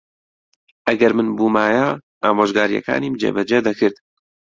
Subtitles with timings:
[0.87, 1.87] ئەگەر من بوومایە،
[2.23, 3.97] ئامۆژگارییەکانیم جێبەجێ دەکرد.